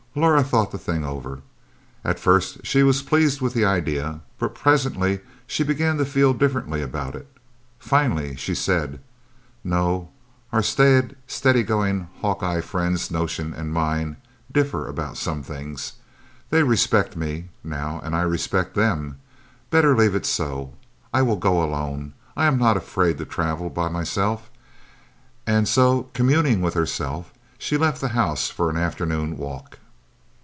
[0.13, 1.39] Laura thought the thing over.
[2.03, 6.81] At first she was pleased with the idea, but presently she began to feel differently
[6.81, 7.29] about it.
[7.79, 8.99] Finally she said,
[9.63, 10.09] "No,
[10.51, 14.17] our staid, steady going Hawkeye friends' notions and mine
[14.51, 15.93] differ about some things
[16.49, 19.17] they respect me, now, and I respect them
[19.69, 20.73] better leave it so
[21.13, 24.51] I will go alone; I am not afraid to travel by myself."
[25.47, 29.77] And so communing with herself, she left the house for an afternoon walk.